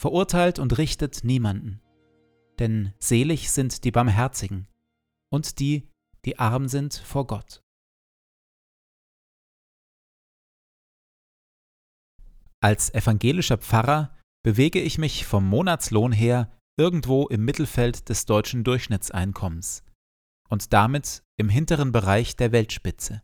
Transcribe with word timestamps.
verurteilt 0.00 0.58
und 0.58 0.78
richtet 0.78 1.24
niemanden. 1.24 1.82
Denn 2.58 2.94
selig 2.98 3.50
sind 3.50 3.84
die 3.84 3.90
Barmherzigen 3.90 4.66
und 5.30 5.58
die, 5.58 5.90
die 6.24 6.38
arm 6.38 6.68
sind 6.68 6.94
vor 6.94 7.26
Gott. 7.26 7.62
Als 12.62 12.92
evangelischer 12.94 13.58
Pfarrer 13.58 14.16
bewege 14.42 14.80
ich 14.80 14.96
mich 14.96 15.26
vom 15.26 15.46
Monatslohn 15.46 16.12
her 16.12 16.50
irgendwo 16.78 17.26
im 17.28 17.44
Mittelfeld 17.44 18.08
des 18.08 18.24
deutschen 18.24 18.64
Durchschnittseinkommens 18.64 19.82
und 20.48 20.72
damit 20.72 21.22
im 21.38 21.50
hinteren 21.50 21.92
Bereich 21.92 22.36
der 22.36 22.52
Weltspitze. 22.52 23.22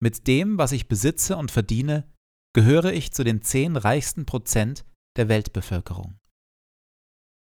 Mit 0.00 0.28
dem, 0.28 0.56
was 0.56 0.70
ich 0.70 0.86
besitze 0.86 1.36
und 1.36 1.50
verdiene, 1.50 2.08
gehöre 2.54 2.92
ich 2.92 3.12
zu 3.12 3.24
den 3.24 3.42
zehn 3.42 3.76
reichsten 3.76 4.24
Prozent 4.24 4.84
der 5.18 5.28
Weltbevölkerung. 5.28 6.18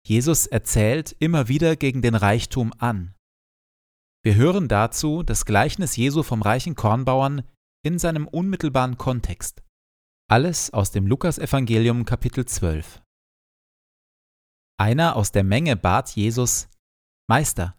Jesus 0.06 0.46
erzählt 0.46 1.14
immer 1.18 1.48
wieder 1.48 1.76
gegen 1.76 2.02
den 2.02 2.14
Reichtum 2.14 2.72
an. 2.78 3.14
Wir 4.24 4.34
hören 4.34 4.68
dazu 4.68 5.22
das 5.22 5.44
Gleichnis 5.44 5.96
Jesu 5.96 6.22
vom 6.22 6.42
reichen 6.42 6.74
Kornbauern 6.74 7.46
in 7.84 7.98
seinem 7.98 8.26
unmittelbaren 8.26 8.98
Kontext. 8.98 9.62
Alles 10.28 10.72
aus 10.72 10.90
dem 10.90 11.06
Lukasevangelium 11.06 12.04
Kapitel 12.04 12.44
12. 12.44 13.02
Einer 14.78 15.16
aus 15.16 15.32
der 15.32 15.44
Menge 15.44 15.76
bat 15.76 16.14
Jesus, 16.16 16.68
Meister, 17.28 17.78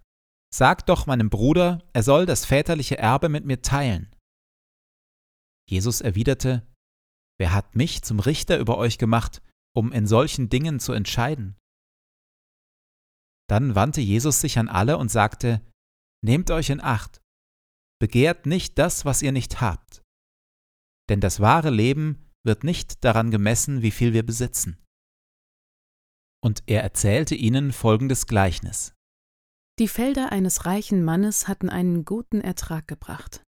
sag 0.53 0.85
doch 0.85 1.07
meinem 1.07 1.29
Bruder, 1.29 1.83
er 1.93 2.03
soll 2.03 2.25
das 2.25 2.45
väterliche 2.45 2.97
Erbe 2.97 3.29
mit 3.29 3.45
mir 3.45 3.61
teilen. 3.61 4.15
Jesus 5.67 6.01
erwiderte, 6.01 6.67
Wer 7.39 7.53
hat 7.53 7.75
mich 7.75 8.03
zum 8.03 8.19
Richter 8.19 8.59
über 8.59 8.77
euch 8.77 8.99
gemacht, 8.99 9.41
um 9.75 9.91
in 9.91 10.07
solchen 10.07 10.49
Dingen 10.49 10.79
zu 10.79 10.93
entscheiden. 10.93 11.55
Dann 13.49 13.75
wandte 13.75 14.01
Jesus 14.01 14.41
sich 14.41 14.57
an 14.59 14.69
alle 14.69 14.97
und 14.97 15.09
sagte, 15.09 15.61
Nehmt 16.23 16.51
euch 16.51 16.69
in 16.69 16.81
Acht, 16.81 17.21
begehrt 17.99 18.45
nicht 18.45 18.77
das, 18.77 19.05
was 19.05 19.21
ihr 19.21 19.31
nicht 19.31 19.59
habt. 19.59 20.03
Denn 21.09 21.19
das 21.19 21.39
wahre 21.39 21.69
Leben 21.71 22.29
wird 22.45 22.63
nicht 22.63 23.03
daran 23.03 23.31
gemessen, 23.31 23.81
wie 23.81 23.91
viel 23.91 24.13
wir 24.13 24.25
besitzen. 24.25 24.77
Und 26.43 26.63
er 26.67 26.83
erzählte 26.83 27.35
ihnen 27.35 27.71
folgendes 27.71 28.27
Gleichnis. 28.27 28.93
Die 29.79 29.87
Felder 29.87 30.31
eines 30.31 30.65
reichen 30.65 31.03
Mannes 31.03 31.47
hatten 31.47 31.69
einen 31.69 32.05
guten 32.05 32.41
Ertrag 32.41 32.87
gebracht. 32.87 33.43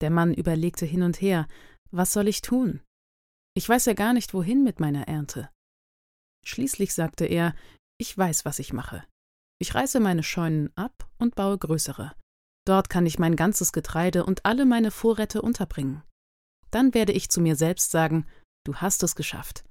Der 0.00 0.10
Mann 0.10 0.34
überlegte 0.34 0.86
hin 0.86 1.02
und 1.02 1.20
her, 1.20 1.46
was 1.90 2.12
soll 2.12 2.28
ich 2.28 2.42
tun? 2.42 2.80
Ich 3.54 3.68
weiß 3.68 3.86
ja 3.86 3.94
gar 3.94 4.12
nicht, 4.12 4.34
wohin 4.34 4.64
mit 4.64 4.80
meiner 4.80 5.08
Ernte. 5.08 5.50
Schließlich 6.46 6.94
sagte 6.94 7.26
er, 7.26 7.54
ich 7.98 8.16
weiß, 8.16 8.44
was 8.44 8.58
ich 8.58 8.72
mache. 8.72 9.04
Ich 9.58 9.74
reiße 9.74 10.00
meine 10.00 10.22
Scheunen 10.22 10.70
ab 10.76 11.10
und 11.18 11.34
baue 11.34 11.58
größere. 11.58 12.14
Dort 12.66 12.90
kann 12.90 13.06
ich 13.06 13.18
mein 13.18 13.36
ganzes 13.36 13.72
Getreide 13.72 14.24
und 14.24 14.44
alle 14.44 14.66
meine 14.66 14.90
Vorräte 14.90 15.40
unterbringen. 15.42 16.02
Dann 16.70 16.94
werde 16.94 17.12
ich 17.12 17.30
zu 17.30 17.40
mir 17.40 17.56
selbst 17.56 17.90
sagen, 17.90 18.26
du 18.64 18.76
hast 18.76 19.02
es 19.02 19.14
geschafft. 19.14 19.64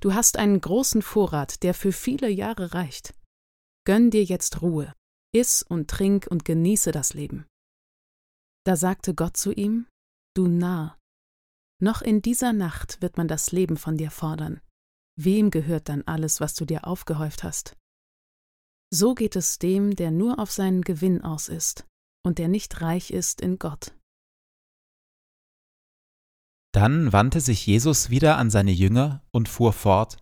Du 0.00 0.14
hast 0.14 0.38
einen 0.38 0.60
großen 0.60 1.02
Vorrat, 1.02 1.62
der 1.62 1.74
für 1.74 1.92
viele 1.92 2.30
Jahre 2.30 2.72
reicht. 2.72 3.14
Gönn 3.84 4.10
dir 4.10 4.24
jetzt 4.24 4.62
Ruhe, 4.62 4.92
iss 5.34 5.62
und 5.62 5.90
trink 5.90 6.26
und 6.30 6.44
genieße 6.44 6.92
das 6.92 7.14
Leben. 7.14 7.46
Da 8.64 8.74
sagte 8.74 9.14
Gott 9.14 9.36
zu 9.36 9.52
ihm, 9.52 9.86
Du 10.34 10.48
Narr, 10.48 10.98
Noch 11.80 12.02
in 12.02 12.22
dieser 12.22 12.52
Nacht 12.52 13.00
wird 13.02 13.16
man 13.16 13.28
das 13.28 13.52
Leben 13.52 13.76
von 13.76 13.96
dir 13.96 14.10
fordern. 14.10 14.60
Wem 15.18 15.50
gehört 15.50 15.88
dann 15.88 16.02
alles, 16.02 16.40
was 16.40 16.54
du 16.54 16.64
dir 16.64 16.86
aufgehäuft 16.86 17.42
hast? 17.42 17.76
So 18.92 19.14
geht 19.14 19.34
es 19.34 19.58
dem, 19.58 19.96
der 19.96 20.10
nur 20.10 20.38
auf 20.38 20.52
seinen 20.52 20.82
Gewinn 20.82 21.22
aus 21.22 21.48
ist 21.48 21.86
und 22.24 22.38
der 22.38 22.48
nicht 22.48 22.80
reich 22.80 23.10
ist 23.10 23.40
in 23.40 23.58
Gott. 23.58 23.94
Dann 26.72 27.12
wandte 27.12 27.40
sich 27.40 27.66
Jesus 27.66 28.10
wieder 28.10 28.36
an 28.36 28.50
seine 28.50 28.72
Jünger 28.72 29.24
und 29.32 29.48
fuhr 29.48 29.72
fort 29.72 30.18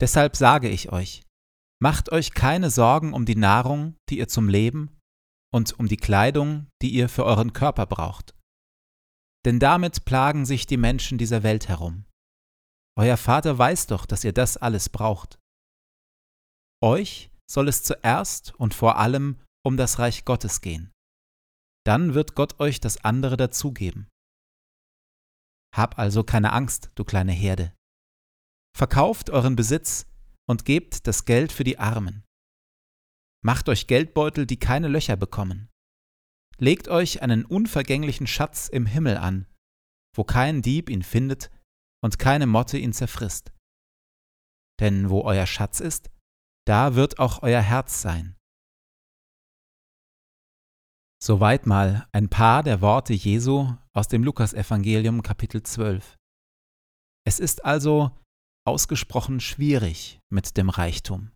Deshalb 0.00 0.34
sage 0.34 0.68
ich 0.68 0.90
euch, 0.90 1.22
macht 1.80 2.10
euch 2.10 2.32
keine 2.32 2.70
Sorgen 2.70 3.12
um 3.12 3.26
die 3.26 3.36
Nahrung, 3.36 3.96
die 4.08 4.18
ihr 4.18 4.28
zum 4.28 4.48
Leben, 4.48 4.98
und 5.52 5.78
um 5.78 5.88
die 5.88 5.98
Kleidung, 5.98 6.68
die 6.80 6.90
ihr 6.90 7.08
für 7.08 7.24
euren 7.24 7.52
Körper 7.52 7.86
braucht. 7.86 8.34
Denn 9.44 9.58
damit 9.58 10.04
plagen 10.04 10.46
sich 10.46 10.66
die 10.66 10.76
Menschen 10.76 11.18
dieser 11.18 11.42
Welt 11.42 11.68
herum. 11.68 12.04
Euer 13.00 13.16
Vater 13.16 13.56
weiß 13.56 13.86
doch, 13.86 14.04
dass 14.04 14.24
ihr 14.24 14.34
das 14.34 14.58
alles 14.58 14.90
braucht. 14.90 15.38
Euch 16.82 17.30
soll 17.50 17.68
es 17.68 17.82
zuerst 17.82 18.54
und 18.56 18.74
vor 18.74 18.98
allem 18.98 19.40
um 19.64 19.78
das 19.78 19.98
Reich 19.98 20.26
Gottes 20.26 20.60
gehen. 20.60 20.92
Dann 21.86 22.12
wird 22.12 22.34
Gott 22.34 22.60
euch 22.60 22.78
das 22.78 23.02
andere 23.02 23.38
dazugeben. 23.38 24.06
Hab 25.74 25.98
also 25.98 26.24
keine 26.24 26.52
Angst, 26.52 26.90
du 26.94 27.04
kleine 27.04 27.32
Herde. 27.32 27.72
Verkauft 28.76 29.30
euren 29.30 29.56
Besitz 29.56 30.04
und 30.46 30.66
gebt 30.66 31.06
das 31.06 31.24
Geld 31.24 31.52
für 31.52 31.64
die 31.64 31.78
Armen. 31.78 32.22
Macht 33.42 33.70
euch 33.70 33.86
Geldbeutel, 33.86 34.44
die 34.44 34.58
keine 34.58 34.88
Löcher 34.88 35.16
bekommen. 35.16 35.70
Legt 36.58 36.88
euch 36.88 37.22
einen 37.22 37.46
unvergänglichen 37.46 38.26
Schatz 38.26 38.68
im 38.68 38.84
Himmel 38.84 39.16
an, 39.16 39.46
wo 40.14 40.22
kein 40.22 40.60
Dieb 40.60 40.90
ihn 40.90 41.02
findet 41.02 41.50
und 42.02 42.18
keine 42.18 42.46
Motte 42.46 42.78
ihn 42.78 42.92
zerfrisst. 42.92 43.52
Denn 44.80 45.10
wo 45.10 45.22
euer 45.22 45.46
Schatz 45.46 45.80
ist, 45.80 46.10
da 46.66 46.94
wird 46.94 47.18
auch 47.18 47.42
euer 47.42 47.60
Herz 47.60 48.00
sein. 48.00 48.36
Soweit 51.22 51.66
mal 51.66 52.08
ein 52.12 52.30
paar 52.30 52.62
der 52.62 52.80
Worte 52.80 53.12
Jesu 53.12 53.74
aus 53.92 54.08
dem 54.08 54.24
Lukasevangelium 54.24 55.22
Kapitel 55.22 55.62
12. 55.62 56.16
Es 57.26 57.38
ist 57.38 57.64
also 57.64 58.16
ausgesprochen 58.66 59.40
schwierig 59.40 60.20
mit 60.30 60.56
dem 60.56 60.70
Reichtum. 60.70 61.32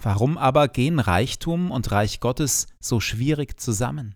Warum 0.00 0.38
aber 0.38 0.68
gehen 0.68 1.00
Reichtum 1.00 1.70
und 1.70 1.90
Reich 1.90 2.20
Gottes 2.20 2.66
so 2.80 3.00
schwierig 3.00 3.60
zusammen? 3.60 4.14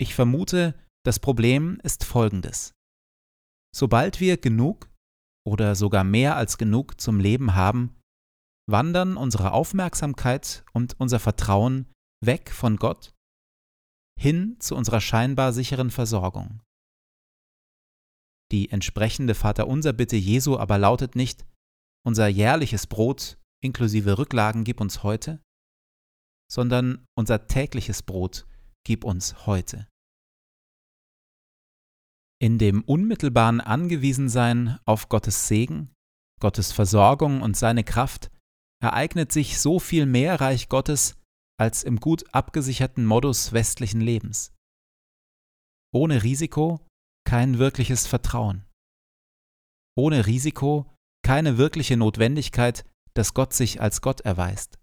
Ich 0.00 0.14
vermute, 0.14 0.78
das 1.04 1.18
Problem 1.18 1.80
ist 1.82 2.04
folgendes. 2.04 2.74
Sobald 3.78 4.18
wir 4.18 4.38
genug 4.38 4.90
oder 5.46 5.76
sogar 5.76 6.02
mehr 6.02 6.34
als 6.34 6.58
genug 6.58 7.00
zum 7.00 7.20
Leben 7.20 7.54
haben, 7.54 7.96
wandern 8.68 9.16
unsere 9.16 9.52
Aufmerksamkeit 9.52 10.64
und 10.72 10.98
unser 10.98 11.20
Vertrauen 11.20 11.86
weg 12.20 12.50
von 12.50 12.76
Gott 12.78 13.14
hin 14.18 14.56
zu 14.58 14.74
unserer 14.74 15.00
scheinbar 15.00 15.52
sicheren 15.52 15.92
Versorgung. 15.92 16.60
Die 18.50 18.68
entsprechende 18.70 19.36
Vaterunser 19.36 19.92
Bitte 19.92 20.16
Jesu 20.16 20.58
aber 20.58 20.76
lautet 20.76 21.14
nicht, 21.14 21.46
unser 22.04 22.26
jährliches 22.26 22.88
Brot 22.88 23.38
inklusive 23.62 24.18
Rücklagen 24.18 24.64
gib 24.64 24.80
uns 24.80 25.04
heute, 25.04 25.40
sondern 26.50 27.06
unser 27.16 27.46
tägliches 27.46 28.02
Brot 28.02 28.44
gib 28.84 29.04
uns 29.04 29.46
heute. 29.46 29.86
In 32.40 32.58
dem 32.58 32.82
unmittelbaren 32.84 33.60
Angewiesensein 33.60 34.78
auf 34.84 35.08
Gottes 35.08 35.48
Segen, 35.48 35.92
Gottes 36.40 36.70
Versorgung 36.70 37.42
und 37.42 37.56
seine 37.56 37.82
Kraft 37.82 38.30
ereignet 38.80 39.32
sich 39.32 39.58
so 39.58 39.80
viel 39.80 40.06
mehr 40.06 40.40
Reich 40.40 40.68
Gottes 40.68 41.20
als 41.58 41.82
im 41.82 41.98
gut 41.98 42.32
abgesicherten 42.32 43.04
Modus 43.04 43.52
westlichen 43.52 44.00
Lebens. 44.00 44.54
Ohne 45.92 46.22
Risiko 46.22 46.86
kein 47.26 47.58
wirkliches 47.58 48.06
Vertrauen. 48.06 48.64
Ohne 49.96 50.26
Risiko 50.26 50.94
keine 51.24 51.58
wirkliche 51.58 51.96
Notwendigkeit, 51.96 52.88
dass 53.14 53.34
Gott 53.34 53.52
sich 53.52 53.80
als 53.80 54.00
Gott 54.00 54.20
erweist. 54.20 54.78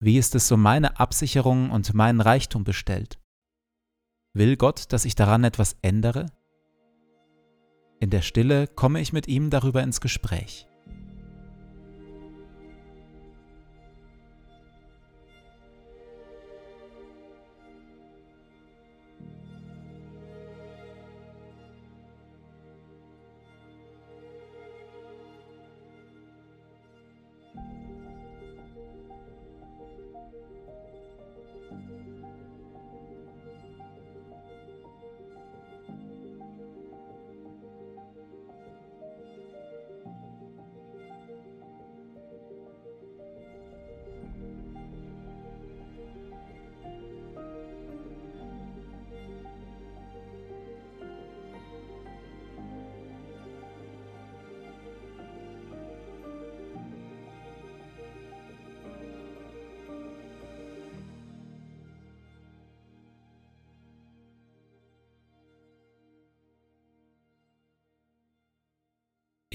Wie 0.00 0.18
ist 0.18 0.34
es 0.34 0.52
um 0.52 0.60
meine 0.60 1.00
Absicherung 1.00 1.70
und 1.70 1.94
meinen 1.94 2.20
Reichtum 2.20 2.64
bestellt? 2.64 3.18
Will 4.38 4.56
Gott, 4.56 4.92
dass 4.92 5.04
ich 5.04 5.16
daran 5.16 5.42
etwas 5.42 5.76
ändere? 5.82 6.26
In 7.98 8.08
der 8.08 8.22
Stille 8.22 8.68
komme 8.68 9.00
ich 9.00 9.12
mit 9.12 9.26
ihm 9.26 9.50
darüber 9.50 9.82
ins 9.82 10.00
Gespräch. 10.00 10.68